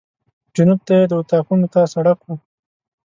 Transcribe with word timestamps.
جنوب 0.55 0.79
ته 0.87 0.93
یې 0.99 1.05
د 1.09 1.13
اطاقونو 1.21 1.67
ته 1.73 1.81
سړک 1.93 2.19
و. 2.23 2.27